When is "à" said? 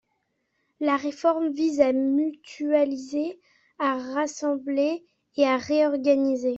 1.79-1.93, 3.77-3.99, 5.45-5.57